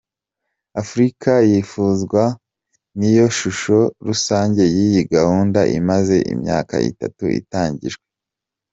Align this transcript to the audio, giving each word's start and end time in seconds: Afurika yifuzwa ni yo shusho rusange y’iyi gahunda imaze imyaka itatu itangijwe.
Afurika 0.81 1.31
yifuzwa 1.49 2.23
ni 2.97 3.09
yo 3.17 3.25
shusho 3.37 3.77
rusange 4.07 4.63
y’iyi 4.75 5.01
gahunda 5.13 5.59
imaze 5.79 6.15
imyaka 6.33 6.75
itatu 6.91 7.23
itangijwe. 7.41 8.05